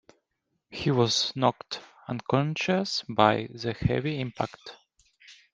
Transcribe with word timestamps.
He 0.71 0.89
was 0.89 1.31
knocked 1.35 1.79
unconscious 2.07 3.03
by 3.07 3.47
the 3.53 3.73
heavy 3.73 4.19
impact. 4.19 4.77